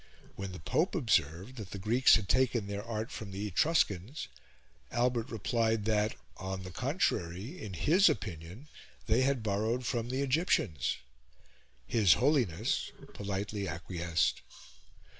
[0.35, 4.29] When the Pope observed that the Greeks had taken their art from the Etruscans,
[4.89, 8.67] Albert replied that, on the contrary, in his opinion,
[9.05, 10.97] they had borrowed from the Egyptians:
[11.85, 14.41] his Holiness politely acquiesced.